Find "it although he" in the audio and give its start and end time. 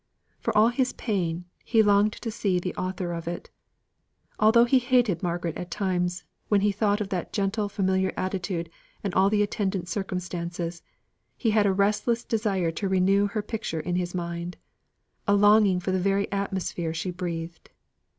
3.27-4.79